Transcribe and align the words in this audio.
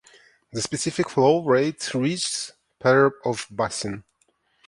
The 0.51 0.63
specific 0.63 1.11
flow 1.11 1.45
rate 1.45 1.93
reaches 1.93 2.53
per 2.79 3.11
of 3.23 3.45
basin. 3.51 4.03